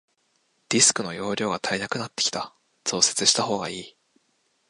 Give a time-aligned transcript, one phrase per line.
[0.69, 2.55] ディスクの容量が足りなくなってきた、
[2.85, 3.95] 増設したほうがいい。